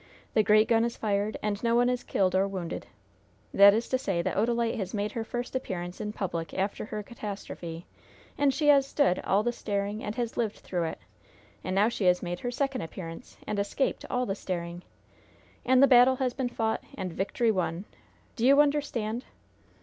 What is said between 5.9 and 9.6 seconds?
in public after her catastrophe, and she has stood all the